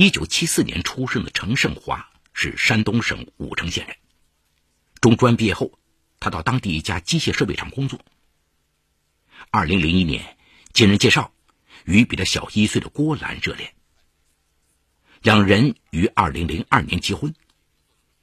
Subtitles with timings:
[0.00, 3.96] 一九七四年出生的程胜华是山东省武城县人。
[5.00, 5.76] 中专毕业后，
[6.20, 7.98] 他到当地一家机械设备厂工作。
[9.50, 10.36] 二零零一年，
[10.72, 11.32] 经人介绍，
[11.84, 13.74] 与比他小一岁的郭兰热恋。
[15.20, 17.34] 两人于二零零二年结婚。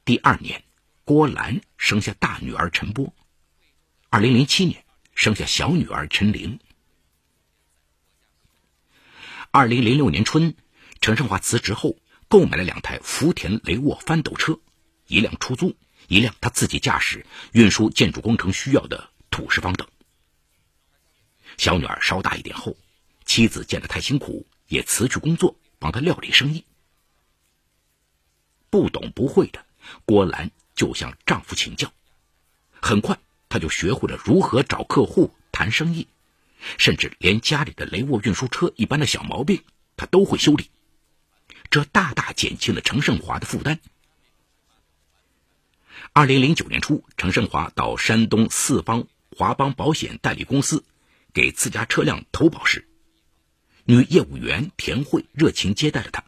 [0.06, 0.64] 第二年，
[1.04, 3.14] 郭兰生下大女儿陈波。
[4.10, 6.58] 二零零七年，生下小女儿陈玲。
[9.52, 10.56] 二零零六年春。
[11.02, 14.60] 陈胜华辞职后，购买了两台福田雷沃翻斗车，
[15.08, 15.76] 一辆出租，
[16.08, 19.88] 一辆他自己驾驶，运输建筑工程需要的土石方等。
[21.58, 22.76] 小女儿稍大一点后，
[23.24, 26.66] 妻子见得太辛苦，也辞去工作，帮他料理生意。
[28.72, 29.64] 不懂不会的，
[30.06, 31.94] 郭兰就向丈夫请教，
[32.82, 36.08] 很快她就学会了如何找客户谈生意，
[36.78, 39.64] 甚至连家里的雷沃运输车一般的小毛病，
[39.96, 40.72] 她都会修理。
[41.76, 43.82] 这大大减轻了程胜华的负担。
[46.14, 50.86] 二零零九年初，程胜华到山东四方华邦保险代理公司
[51.34, 52.88] 给自家车辆投保时，
[53.84, 56.24] 女业务员田慧热情接待了他。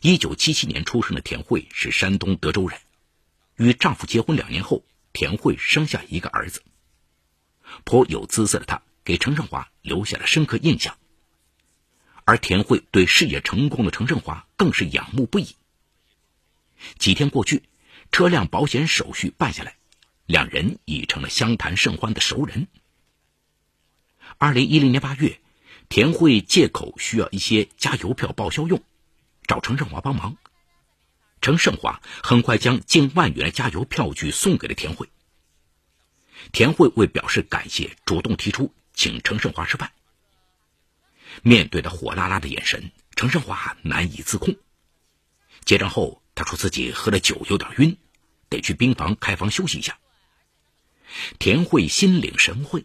[0.00, 2.80] 一九七七年出生的田慧是山东德州人，
[3.54, 4.82] 与丈夫结婚两年后，
[5.12, 6.64] 田慧生下一个儿子。
[7.84, 10.98] 颇有姿色的她，给程胜华留下了深刻印象。
[12.28, 15.56] 而田慧对事业成功的程胜华更是仰慕不已。
[16.98, 17.62] 几天过去，
[18.12, 19.78] 车辆保险手续办下来，
[20.26, 22.68] 两人已成了相谈甚欢的熟人。
[24.36, 25.40] 二零一零年八月，
[25.88, 28.82] 田慧借口需要一些加油票报销用，
[29.46, 30.36] 找程胜华帮忙。
[31.40, 35.08] 程胜华很快将近万元加油票据送给了田慧。
[36.52, 39.92] 田慧为表示感谢，主动提出请程胜华吃饭。
[41.42, 44.56] 面对着火辣辣的眼神，程胜华难以自控。
[45.64, 47.96] 结账后，他说自己喝了酒有点晕，
[48.48, 49.98] 得去病房开房休息一下。
[51.38, 52.84] 田慧心领神会，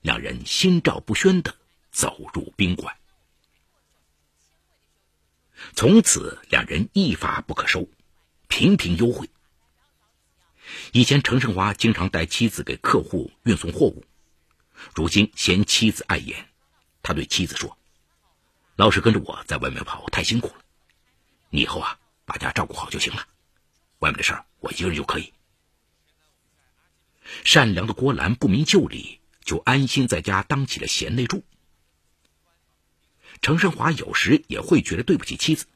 [0.00, 1.56] 两人心照不宣的
[1.90, 2.96] 走入宾馆。
[5.74, 7.88] 从此，两人一发不可收，
[8.48, 9.28] 频频幽会。
[10.92, 14.04] 以前，程胜华经常带妻子给客户运送货物，
[14.94, 16.48] 如今嫌妻子碍眼。
[17.06, 17.78] 他对妻子说
[18.74, 20.64] ：“老是跟着我在外面跑太辛苦了，
[21.50, 23.24] 你以后啊把家照顾好就行了，
[24.00, 25.32] 外面的事儿我一个人就可以。”
[27.44, 31.44] 善良的郭兰不明就里，就安心在家当起了贤内助。
[33.40, 35.66] 程胜华有时也会觉得对不起妻子，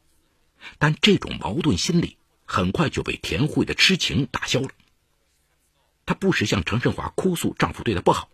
[0.80, 4.70] 但这种矛盾心理很快就被田慧的痴情打消了。
[6.04, 8.28] 她不时向程胜华哭诉丈夫对她不好。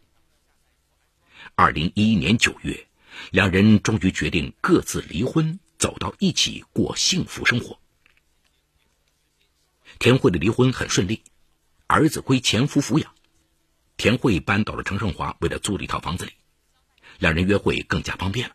[1.59, 2.87] 二零一一年九月，
[3.31, 7.81] 两人终于决定各自离婚，走到一起过幸福生活。
[9.99, 11.22] 田慧的离婚很顺利，
[11.87, 13.15] 儿子归前夫抚养，
[13.97, 16.33] 田慧搬到了程胜华为了租的一套房子里，
[17.19, 18.55] 两人约会更加方便了。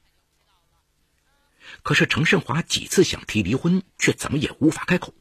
[1.82, 5.12] 可是程胜华几次想提离婚，却怎么也无法开口。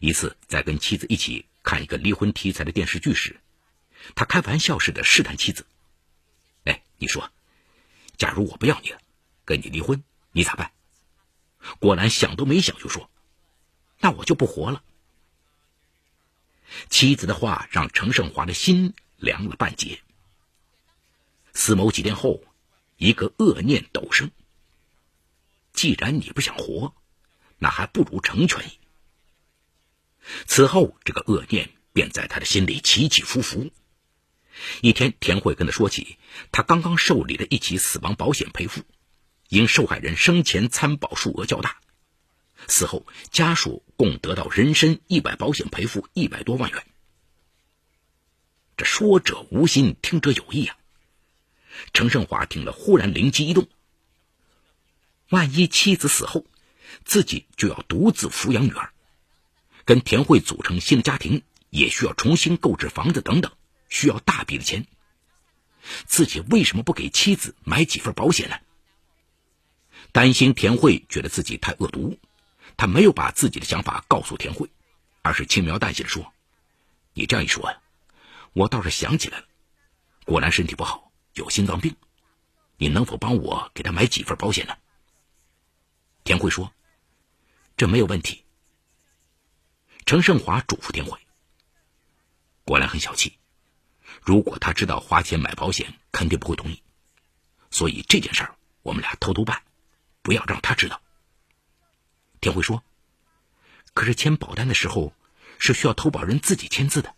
[0.00, 3.40] 一次在跟妻子一起看一个离婚题材的电视剧时，
[4.14, 5.64] 他开玩笑似的试探妻子。
[7.02, 7.32] 你说，
[8.16, 9.00] 假如我不要你了，
[9.44, 10.70] 跟你离婚，你咋办？
[11.80, 13.10] 果然想都没想就说
[13.98, 14.84] ：“那我就不活了。”
[16.88, 20.00] 妻子的话让程胜华的心凉了半截。
[21.52, 22.44] 思谋几天后，
[22.98, 24.30] 一个恶念陡生：
[25.72, 26.94] 既然你不想活，
[27.58, 28.78] 那还不如成全你。
[30.46, 33.72] 此后，这个恶念便在他的心里起起伏伏。
[34.80, 36.18] 一天，田慧跟他说起，
[36.52, 38.82] 他刚刚受理了一起死亡保险赔付，
[39.48, 41.80] 因受害人生前参保数额较大，
[42.68, 46.86] 死后家属共得到人身意外保险赔付一百多万元。
[48.76, 50.76] 这说者无心，听者有意啊！
[51.92, 53.68] 程胜华听了，忽然灵机一动：
[55.28, 56.46] 万一妻子死后，
[57.04, 58.92] 自己就要独自抚养女儿，
[59.84, 63.52] 跟田慧组成新的家庭，也需要重新购置房子等等。
[63.92, 64.86] 需要大笔的钱，
[66.06, 68.56] 自己为什么不给妻子买几份保险呢？
[70.12, 72.18] 担心田慧觉得自己太恶毒，
[72.78, 74.70] 他没有把自己的想法告诉田慧，
[75.20, 76.32] 而是轻描淡写的说
[77.12, 77.80] ：“你这样一说呀，
[78.54, 79.44] 我倒是想起来了，
[80.24, 81.94] 果然身体不好，有心脏病，
[82.78, 84.74] 你能否帮我给他买几份保险呢？”
[86.24, 86.72] 田慧说
[87.76, 88.42] ：“这没有问题。”
[90.06, 91.18] 程胜华嘱咐田慧，
[92.64, 93.38] 果然很小气。
[94.22, 96.80] 如果他知道花钱买保险，肯定不会同意。
[97.70, 99.62] 所以这件事儿我们俩偷偷办，
[100.22, 101.02] 不要让他知道。
[102.40, 102.82] 田慧说
[103.94, 105.12] ：“可是签保单的时候
[105.58, 107.14] 是需要投保人自己签字的。”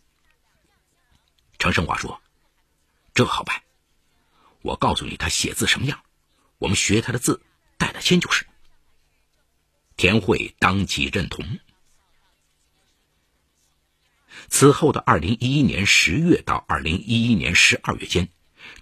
[1.58, 2.22] 程胜华说
[3.14, 3.62] ：“这好办，
[4.62, 6.02] 我告诉你他写字什么样，
[6.58, 7.42] 我们学他的字，
[7.76, 8.46] 代他签就是。”
[9.96, 11.58] 田慧当即认同。
[14.48, 18.28] 此后的二零一一年十月到二零一一年十二月间，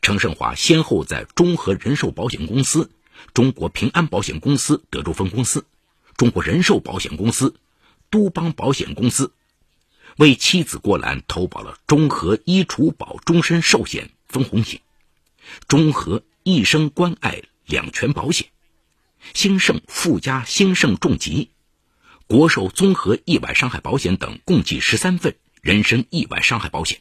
[0.00, 2.91] 程胜华先后在中和人寿保险公司、
[3.32, 5.64] 中国平安保险公司德州分公司、
[6.17, 7.55] 中国人寿保险公司、
[8.11, 9.32] 都邦保险公司，
[10.19, 14.81] 为妻子郭兰投保了中和医储保终身寿险分红险、
[15.69, 18.49] 中和一生关爱两全保险、
[19.32, 21.50] 兴盛富家兴盛重疾、
[22.26, 25.37] 国寿综合意外伤害保险等，共计十三份。
[25.62, 27.00] 人身意外伤害保险，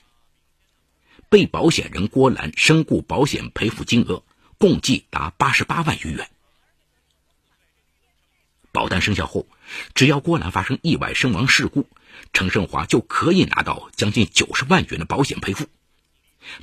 [1.29, 4.23] 被保险人郭兰身故保险赔付金额
[4.59, 6.29] 共计达八十八万余元。
[8.71, 9.47] 保单生效后，
[9.95, 11.89] 只要郭兰发生意外身亡事故，
[12.33, 15.65] 程胜华就可以拿到将近九十万元的保险赔付。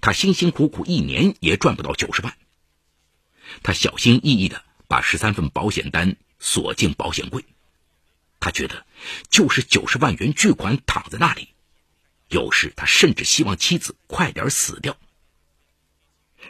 [0.00, 2.32] 他辛辛苦苦一年也赚不到九十万。
[3.64, 7.44] 他小心翼翼的把十三份保险单锁进保险柜，
[8.38, 8.86] 他觉得
[9.30, 11.48] 就是九十万元巨款躺在那里。
[12.28, 14.96] 有时他甚至希望妻子快点死掉。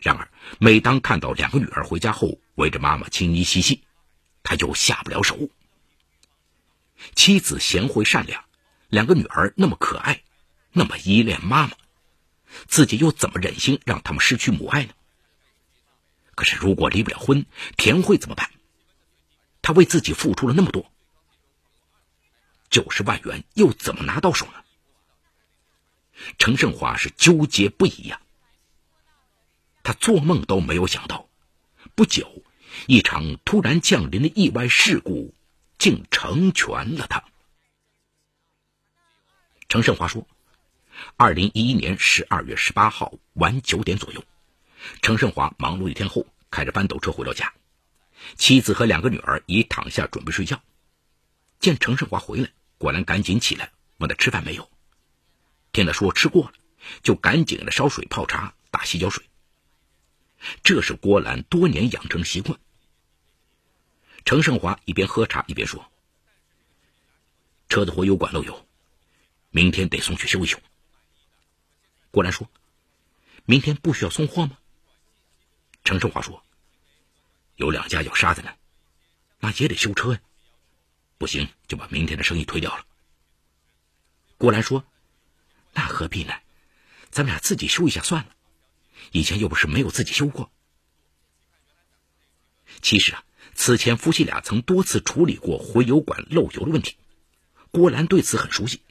[0.02, 0.28] 然而，
[0.58, 3.82] 每当看到两个女儿回家后围着妈妈亲昵嬉戏，
[4.42, 5.48] 他就下不了手。
[7.14, 8.44] 妻子贤惠善良，
[8.88, 10.22] 两个女儿那么可爱，
[10.72, 11.72] 那么依恋妈妈，
[12.66, 14.92] 自己又怎么忍心让他们失去母爱呢？
[16.34, 17.46] 可是，如果离不了婚，
[17.76, 18.50] 田慧怎么办？
[19.62, 20.90] 他为自己付出了那么多，
[22.70, 24.64] 九十万元又怎么拿到手呢？
[26.38, 28.20] 程胜华是纠结不已呀。
[29.82, 31.28] 他做梦都没有想到，
[31.94, 32.42] 不久，
[32.86, 35.34] 一场突然降临的意外事故，
[35.78, 37.24] 竟成全了他。
[39.68, 40.26] 程胜华说
[41.16, 44.24] ：“二零一一年十二月十八号晚九点左右，
[45.02, 47.52] 程胜华忙碌一天后，开着翻斗车回到家，
[48.36, 50.60] 妻子和两个女儿已躺下准备睡觉。
[51.60, 54.68] 见程胜华回来，果然赶紧起来问他吃饭没有。”
[55.78, 56.54] 听他说吃过了，
[57.04, 59.24] 就赶紧的烧水泡茶打洗脚水。
[60.64, 62.58] 这是郭兰多年养成习惯。
[64.24, 65.88] 程胜华一边喝茶一边说
[67.70, 68.66] ：“车子回油管漏油，
[69.50, 70.58] 明天得送去修一修。”
[72.10, 72.50] 郭兰说
[73.46, 74.58] ：“明天不需要送货吗？”
[75.84, 76.42] 程胜华说
[77.54, 78.52] ：“有两家要沙子呢，
[79.38, 80.20] 那也得修车呀，
[81.18, 82.84] 不行就把明天的生意推掉了。”
[84.38, 84.84] 郭兰说。
[85.72, 86.34] 那何必呢？
[87.10, 88.30] 咱们俩自己修一下算了。
[89.12, 90.52] 以前又不是没有自己修过。
[92.82, 93.24] 其实啊，
[93.54, 96.96] 此前夫妻俩曾多次处理过回油管漏油的问题，
[97.70, 98.82] 郭兰对此很熟悉。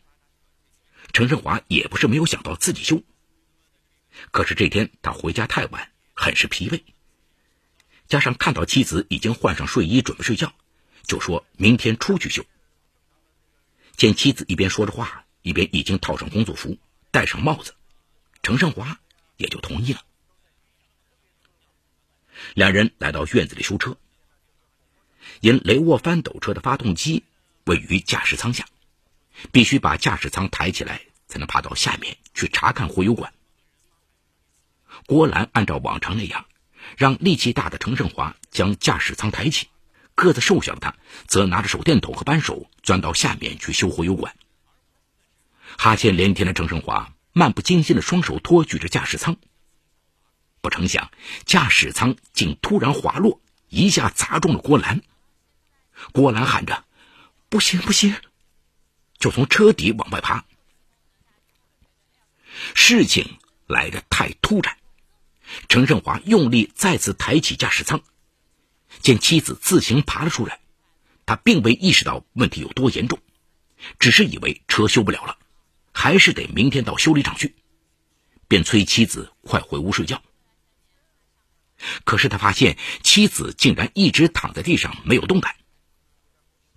[1.13, 3.03] 陈胜华也不是没有想到自己修。
[4.31, 6.81] 可是这天他回家太晚，很是疲惫，
[8.07, 10.53] 加上看到妻子已经换上睡衣准备睡觉，
[11.03, 12.43] 就说明天出去修。
[13.95, 15.26] 见妻子一边说着话。
[15.47, 16.77] 一边已经套上工作服，
[17.09, 17.73] 戴上帽子，
[18.43, 18.99] 程胜华
[19.37, 20.01] 也就同意了。
[22.53, 23.95] 两人来到院子里修车。
[25.39, 27.23] 因雷沃翻斗车的发动机
[27.63, 28.65] 位于驾驶舱下，
[29.53, 33.33] 必须把驾驶舱抬起来才能爬到下面去查看回油管。
[35.05, 36.45] 郭兰按照往常那样，
[36.97, 39.67] 让力气大的程胜华将驾驶舱抬起，
[40.13, 44.35] 个子瘦小的他则拿着手电筒和扳手钻到下面去修回油管。
[45.77, 49.37] 哈欠连天的程胜华漫不经心的双手托举着驾驶舱，
[50.59, 51.11] 不成想
[51.45, 55.01] 驾驶舱竟突然滑落，一下砸中了郭兰。
[56.11, 56.83] 郭兰喊着
[57.47, 58.15] ：“不行，不行！”
[59.19, 60.45] 就从车底往外爬。
[62.73, 64.77] 事情来的太突然，
[65.69, 68.01] 程胜华用力再次抬起驾驶舱，
[68.99, 70.59] 见妻子自行爬了出来，
[71.27, 73.19] 他并未意识到问题有多严重，
[73.99, 75.37] 只是以为车修不了了。
[75.99, 77.55] 还是得明天到修理厂去，
[78.47, 80.21] 便催妻子快回屋睡觉。
[82.03, 85.55] 可是他发现妻子竟然一直躺在地上没有动弹。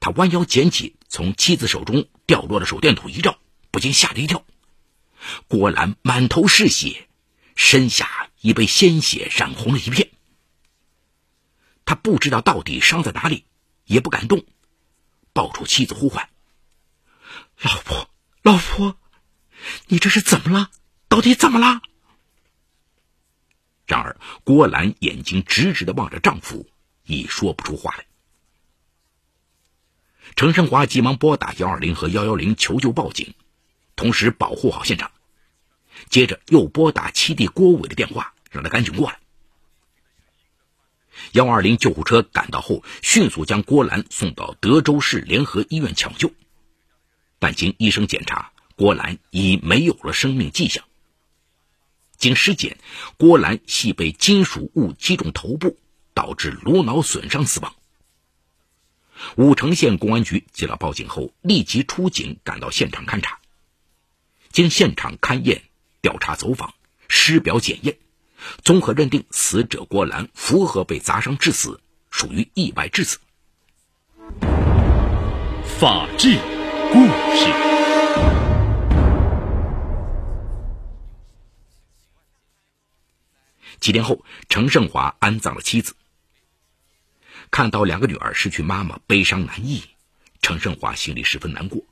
[0.00, 3.39] 他弯腰捡起从妻子手中掉落的手电筒一照，
[3.71, 4.43] 不禁吓了一跳。
[5.49, 7.07] 郭兰满头是血，
[7.57, 10.11] 身下已被鲜血染红了一片。
[11.85, 13.45] 他不知道到底伤在哪里，
[13.85, 14.47] 也不敢动，
[15.35, 16.31] 抱住妻子呼唤
[17.61, 18.09] ：“老婆，
[18.41, 18.97] 老婆。”
[19.88, 20.71] 你这是怎么了？
[21.09, 21.83] 到底怎么了？
[23.87, 26.69] 然而，郭兰眼睛直直的望着丈夫，
[27.05, 28.07] 已说不出话来。
[30.37, 33.35] 程胜华急忙拨打幺二零和幺幺零求救报警，
[33.97, 35.11] 同时保护好现场。
[36.09, 39.19] 接着又拨打七弟郭伟的电话，让他赶紧过来。
[41.33, 46.33] 幺二零救护车赶到后，迅速将郭兰送到德州市联合医院抢救，
[47.40, 50.83] 但经医生检查，郭兰已没有了生命迹象。
[52.17, 52.79] 经尸检，
[53.19, 55.77] 郭兰系被金属物击中头部，
[56.15, 57.75] 导致颅脑损伤死亡。
[59.37, 63.39] 武城县公安局接到报警后，立即出警赶到现场勘查。
[64.51, 65.61] 经现场勘验、
[66.01, 66.73] 调查走访、
[67.07, 67.99] 尸表检验，
[68.65, 73.19] 综合认定死者郭兰符合被砸伤致死，属于意外致死。
[75.79, 76.39] 法治
[76.91, 77.05] 故
[77.37, 77.70] 事。
[83.81, 85.95] 几天后，程胜华安葬了妻子。
[87.51, 89.83] 看到两个女儿失去妈妈，悲伤难抑，
[90.43, 91.83] 程胜华心里十分难过，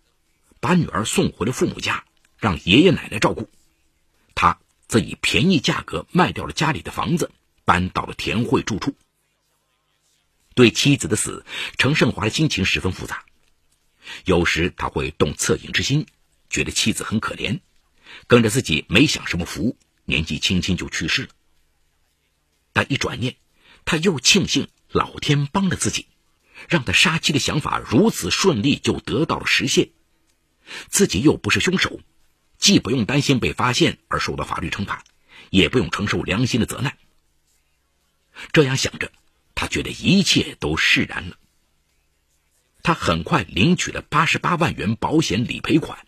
[0.60, 2.04] 把女儿送回了父母家，
[2.38, 3.50] 让爷爷奶奶照顾。
[4.34, 7.32] 他则以便宜价格卖掉了家里的房子，
[7.64, 8.94] 搬到了田慧住处。
[10.54, 11.44] 对妻子的死，
[11.76, 13.24] 程胜华的心情十分复杂。
[14.24, 16.06] 有时他会动恻隐之心，
[16.50, 17.60] 觉得妻子很可怜，
[18.26, 21.28] 跟着自己没享什么福，年纪轻轻就去世了。
[22.78, 23.34] 但一转念，
[23.84, 26.06] 他又庆幸老天帮了自己，
[26.68, 29.90] 让他杀妻的想法如此顺利就得到了实现。
[30.86, 31.98] 自己又不是凶手，
[32.56, 35.02] 既不用担心被发现而受到法律惩罚，
[35.50, 36.96] 也不用承受良心的责难。
[38.52, 39.10] 这样想着，
[39.56, 41.36] 他觉得一切都释然了。
[42.84, 46.06] 他很快领取了八十八万元保险理赔款，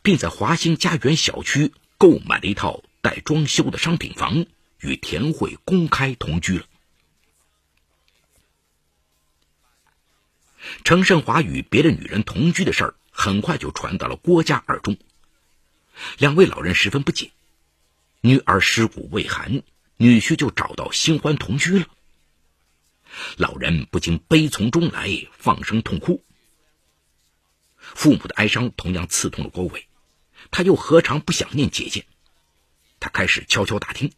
[0.00, 4.46] 并在华兴家园小区购买了一套待装修的商品房。
[4.80, 6.66] 与田慧公开同居了。
[10.84, 14.96] 程胜华与别的女人同居的事儿很快就传到了郭家耳中，
[16.18, 17.30] 两位老人十分不解。
[18.20, 19.62] 女儿尸骨未寒，
[19.96, 21.86] 女婿就找到新欢同居了。
[23.36, 26.22] 老人不禁悲从中来，放声痛哭。
[27.78, 29.88] 父母的哀伤同样刺痛了郭伟，
[30.50, 32.06] 他又何尝不想念姐姐？
[33.00, 34.12] 他开始悄悄打听。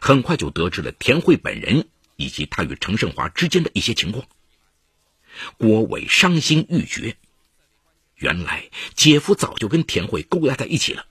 [0.00, 4.26] 很快就得知了田慧本人以及他与程胜华之间的一些情况。
[5.56, 7.16] 郭伟伤心欲绝，
[8.16, 11.06] 原来姐夫早就跟田慧勾搭在一起了。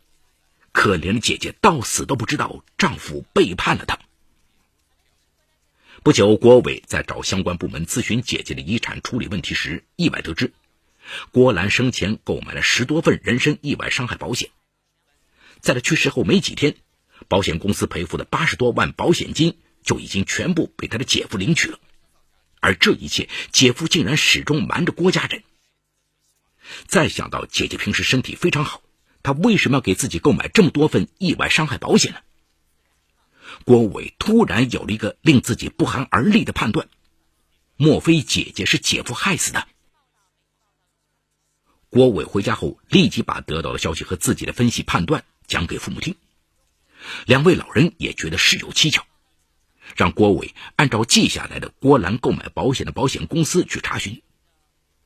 [0.72, 4.00] 可怜的姐姐到死都不知道丈夫背叛了她。
[6.04, 10.54] 不久，郭伟在找相关部门咨询姐姐的遗产处理问题时，意外得知，
[11.32, 14.50] 郭兰生前购买了十多份人身意外伤害保险，
[15.60, 16.76] 在她去世后没几天。
[17.28, 21.80] 保险公司赔付的八十多万保险金就已经全部被他的姐夫领取了，
[22.60, 25.44] 而这一切，姐夫竟然始终瞒着郭家人。
[26.86, 28.82] 再想到姐姐平时身体非常好，
[29.24, 32.20] 他为什么要给自己购买这么多份意外伤害保险呢？
[33.64, 36.90] 郭伟突然有了一个令自己不寒而栗的判断：
[37.78, 39.68] 莫非姐姐是姐夫害死的？
[41.90, 46.16] 郭伟回家后，立即把得到的消息和自己的分析判断讲给父母听。
[47.26, 49.04] 两位老人也觉得事有蹊跷，
[49.96, 54.22] 让郭伟按照记下来的郭兰购买保险的保险公司去查询，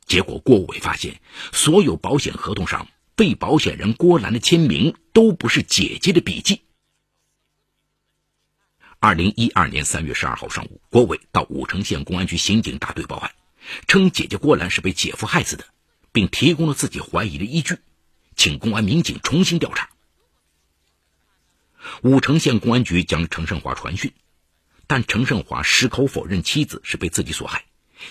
[0.05, 6.61] 结果郭伟发现，所有保险合同上被保险人郭兰的签名都不是姐姐的笔迹。
[8.99, 13.31] 二零一二年三月十二号上午，郭伟到武城县公安局刑警大队报案，
[13.87, 15.65] 称姐姐郭兰是被姐夫害死的，
[16.11, 17.77] 并提供了自己怀疑的依据，
[18.35, 19.89] 请公安民警重新调查。
[22.01, 24.13] 武城县公安局将程胜华传讯，
[24.87, 27.65] 但程胜华矢口否认妻子是被自己所害，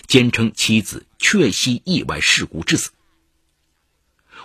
[0.07, 2.91] 坚称妻子确系意外事故致死。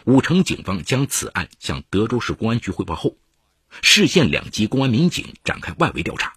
[0.04, 3.16] 武城警方将此案向德州市公安局汇报后，
[3.82, 6.34] 市县两级公安民警展开外围调查，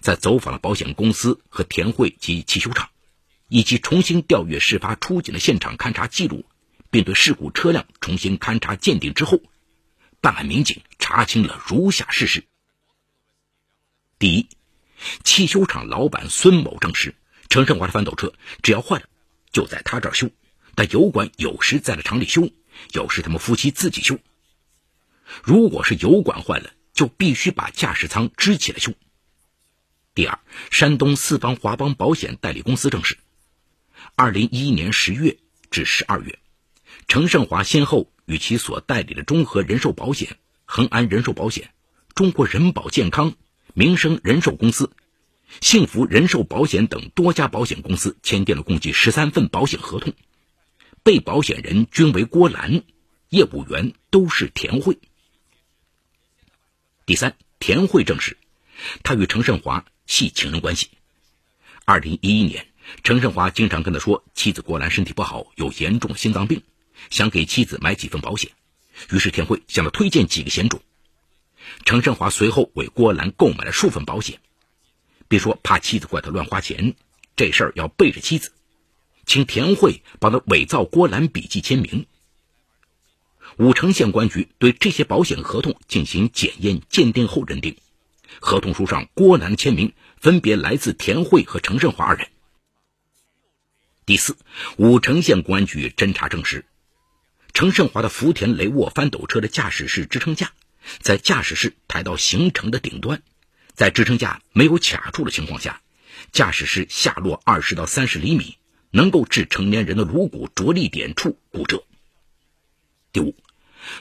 [0.00, 2.88] 在走访了保险公司和田汇及汽修厂，
[3.48, 6.46] 以及重新调阅事发出警的现场勘查记录，
[6.90, 9.42] 并对事故车辆重新勘查鉴定之后。
[10.20, 12.44] 办案民警查清了如下事实：
[14.18, 14.48] 第一，
[15.22, 17.14] 汽修厂老板孙某证实，
[17.48, 19.06] 程胜华的翻斗车只要坏了，
[19.52, 20.28] 就在他这儿修。
[20.74, 22.50] 但油管有时在了厂里修，
[22.92, 24.18] 有时他们夫妻自己修。
[25.44, 28.92] 如果是油管坏了，就必须把驾驶舱支起来修。
[30.14, 30.40] 第二，
[30.72, 33.18] 山东四方华邦保险代理公司证实，
[34.16, 35.38] 二零一一年十月
[35.70, 36.40] 至十二月，
[37.06, 38.12] 程胜华先后。
[38.28, 41.70] 与其所代理的中和人寿保险、恒安人寿保险、
[42.14, 43.34] 中国人保健康、
[43.72, 44.92] 民生人寿公司
[45.62, 50.12] 幸福人寿保险等多家保险公司签订了共计十三份保险合同，
[51.02, 52.82] 被保险人均为郭兰，
[53.30, 54.98] 业务员都是田慧。
[57.06, 58.36] 第三，田慧证实，
[59.02, 60.90] 他与程胜华系情人关系。
[61.86, 62.66] 二零一一年，
[63.02, 66.62] 程胜华经常跟他说，妻子郭兰身体不好，有严重心脏病，
[67.10, 68.50] 想给妻子买几份保险。
[69.10, 70.82] 于是田慧向他推荐几个险种。
[71.84, 74.40] 程胜华随后为郭兰购买了数份保险。
[75.28, 76.94] 别说怕妻子怪他乱花钱，
[77.36, 78.52] 这事儿要背着妻子，
[79.26, 82.06] 请田慧帮他伪造郭兰笔迹签名。
[83.58, 87.76] 武城县公安局对这些保险合同进行检验鉴定后认定，
[88.40, 92.28] 合同书上郭兰的签名分别来自田慧和程胜华二人。
[94.06, 94.38] 第四，
[94.76, 96.64] 武城县公安局侦查证实，
[97.58, 100.52] 程胜华的福田雷沃翻斗车的驾驶室支撑架
[101.00, 103.20] 在驾驶室抬到行程的顶端。
[103.74, 105.80] 在支撑架没有卡住的情况下，
[106.30, 108.58] 驾驶室下落二十到三十厘米，
[108.92, 111.82] 能够致成年人的颅骨着力点处骨折。
[113.10, 113.34] 第五，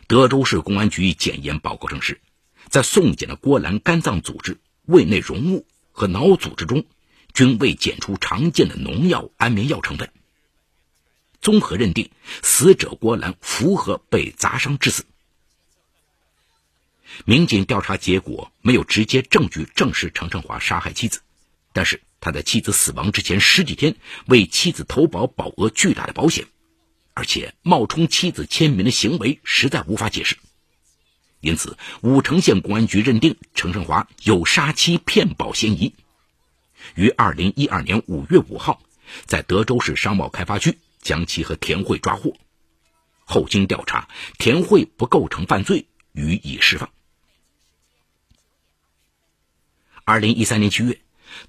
[0.06, 2.22] 德州市公安局检验报告证实，
[2.70, 6.86] 在送检的郭兰肝脏组织、胃内容物和脑组织中，
[7.34, 10.12] 均未检出常见的农药、安眠药成分。
[11.42, 12.10] 综合认定，
[12.42, 15.06] 死者郭兰符合被砸伤致死。
[17.26, 21.22] 民警调查结果没有直接证据证实程胜华杀害妻子，
[21.74, 26.46] 但是他在妻子死亡之前十几天为妻子投保保额巨大的保险，
[27.14, 30.38] 而且冒充妻子签名的行为实在无法解释，
[31.40, 35.96] 因此武城县公安局认定程胜华有杀妻骗保嫌疑，
[36.96, 38.82] 于二零一二年五月五号
[39.26, 40.78] 在德州市商贸开发区
[41.08, 42.36] 将其和田慧抓获，
[43.24, 46.90] 后经调查，田慧不构成犯罪，予以释放。
[50.04, 51.00] 二零一三年七月，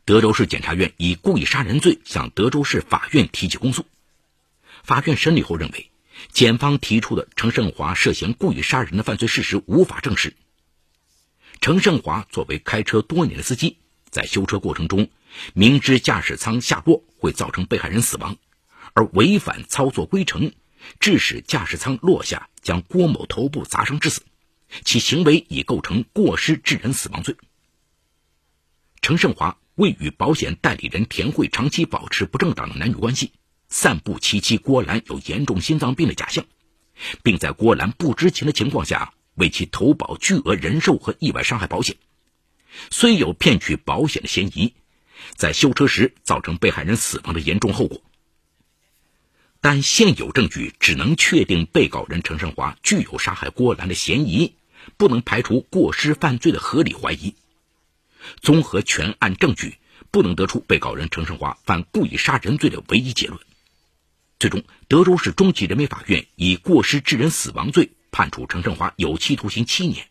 [0.04, 3.84] 德州市检察院以故意杀人罪向德州市法院提起公诉。
[4.84, 5.90] 法院审理后认为，
[6.30, 10.36] 检方提出的程胜华涉嫌故意杀人的犯罪事实无法证实。
[11.60, 15.10] 程胜华作为开车多年的司机，在修车过程中
[15.52, 18.36] 明知驾驶舱下落会造成被害人死亡，
[18.98, 20.50] 而违反操作规程，
[20.98, 24.22] 致使驾驶舱落下，将郭某头部砸伤致死，
[24.84, 27.36] 其行为已构成过失致人死亡罪。
[29.00, 33.30] 程胜华为与保险代理人田慧长期保持不正当的男女关系，
[33.68, 36.44] 散布其妻郭兰有严重心脏病的假象，
[37.22, 41.94] 并在郭兰不知情的情况下为其投保巨额人寿和意外伤害保险，
[42.90, 44.74] 虽有骗取保险的嫌疑，
[45.36, 48.02] 在修车时造成被害人死亡的严重后果，
[49.60, 54.54] 但现有证据只能确定被告人程胜华具有杀害郭兰的嫌疑，
[54.96, 57.34] 不能排除过失犯罪的合理怀疑。
[58.40, 59.78] 综合全案证据，
[60.10, 63.40] 不能得出被告人程胜华犯故意杀人罪的唯一结论。
[64.38, 70.06] 最终，德州市中级人民法院以过失致人死亡罪判处程胜华有期徒刑七年，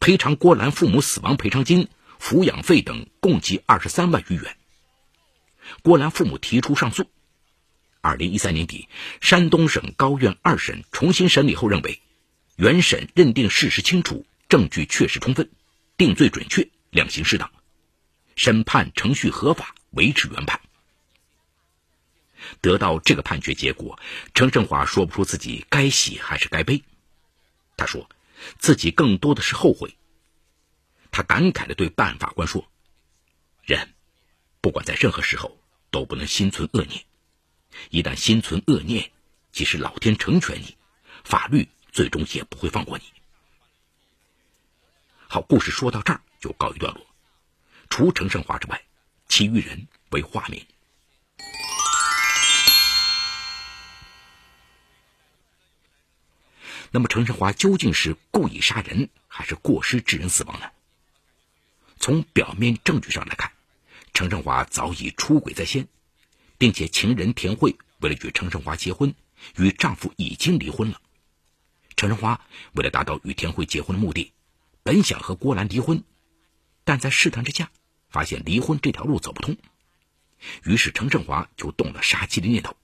[0.00, 1.88] 赔偿郭兰父母死亡赔偿金、
[2.20, 4.56] 抚养费等共计二十三万余元。
[5.82, 7.10] 郭兰父母提出上诉。
[8.00, 8.88] 二零一三年底，
[9.20, 12.00] 山东省高院二审重新审理后认为，
[12.56, 15.50] 原审认定事实清楚，证据确实充分，
[15.96, 16.68] 定罪准确。
[16.90, 17.52] 量刑适当，
[18.34, 20.60] 审判程序合法，维持原判。
[22.60, 23.96] 得到这个判决结果，
[24.34, 26.82] 程胜华说不出自己该喜还是该悲。
[27.76, 28.10] 他说，
[28.58, 29.94] 自己更多的是后悔。
[31.12, 32.68] 他感慨的对办案法官说
[33.62, 33.94] ：“人，
[34.60, 35.60] 不管在任何时候，
[35.90, 37.04] 都不能心存恶念。
[37.90, 39.10] 一旦心存恶念，
[39.52, 40.76] 即使老天成全你，
[41.24, 43.04] 法律最终也不会放过你。”
[45.28, 46.20] 好，故事说到这儿。
[46.40, 47.06] 就告一段落。
[47.90, 48.82] 除程胜华之外，
[49.28, 50.66] 其余人为化名。
[56.90, 60.70] 那么，程胜华究竟是故意杀人，还是过失致人死亡呢？
[61.98, 63.52] 从表面证据上来看，
[64.14, 65.86] 程胜华早已出轨在先，
[66.60, 69.14] 并且情人田慧为了与程胜华结婚，
[69.56, 71.00] 与丈夫已经离婚了。
[71.96, 72.38] 程胜华
[72.72, 74.34] 为了达到与田慧结婚的目的，
[74.82, 76.04] 本想和郭兰离婚。
[76.84, 77.70] 但在试探之下，
[78.10, 79.56] 发现离婚这条路走不通，
[80.62, 82.76] 于是程胜华就动了杀妻的念头。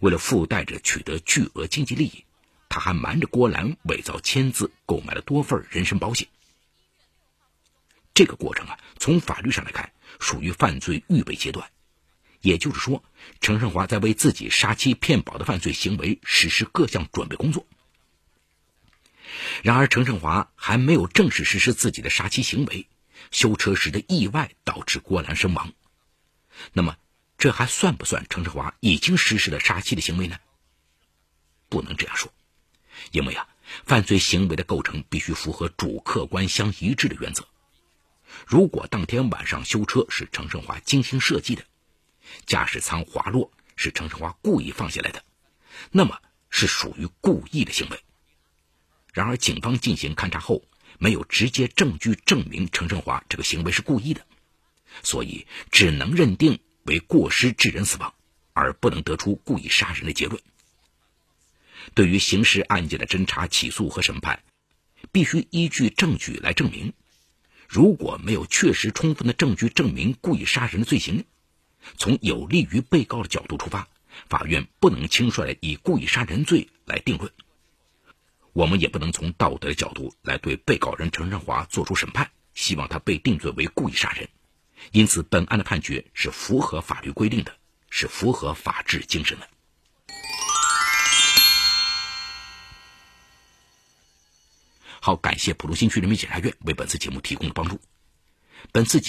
[0.00, 2.26] 为了附带着取得巨额经济利益，
[2.68, 6.28] 他还瞒着郭兰伪造签字，购买了多份人身保险。
[8.12, 11.70] 这个过程啊，从法律上来看，属于犯罪预备阶段，
[12.40, 13.04] 也就是说，
[13.40, 17.66] 程胜华在为自己杀妻骗保的犯罪行为实施各项准备工作。
[19.62, 22.86] 然而，程胜华还没有正式实施自己的杀妻行为，
[23.30, 25.72] 修车时的意外导致郭兰身亡。
[26.72, 26.96] 那么，
[27.38, 30.38] 这还算不算程胜华已经实施了杀妻的行为呢？
[31.68, 32.32] 不能这样说，
[33.12, 33.48] 因为啊，
[33.84, 37.46] 犯罪行为的构成必须符合主客观相一致的原则。
[38.46, 41.64] 如果当天晚上修车是程胜华精心设计的，
[42.46, 45.24] 驾驶舱滑落是程胜华故意放下来的，
[45.90, 48.00] 那么是属于故意的行为。
[49.12, 50.62] 然而，警方进行勘查后，
[50.98, 54.24] 没有直接证据证明程胜华这个行为是故意的，
[55.02, 58.14] 所以只能认定为过失致人死亡，
[58.52, 60.40] 而不能得出故意杀人的结论。
[61.94, 64.42] 对于刑事案件的侦查、起诉和审判，
[65.10, 66.92] 必须依据证据来证明。
[67.68, 71.24] 如果没有确实充分的证据证明故意杀人的罪行，
[71.96, 73.88] 从有利于被告的角度出发，
[74.28, 77.30] 法院不能轻率以故意杀人罪来定论。
[78.52, 84.28] 我们也不能从道德的角度来对被告人陈振华作出审判，希望他被定罪为故意杀人。
[84.92, 87.54] 因此，本案的判决是符合法律规定的，
[87.90, 89.48] 是符合法治精神的。
[95.00, 97.80] 好，感谢浦东新区人民检察院为本次节目提供的帮助。
[98.72, 99.08] 本次节目。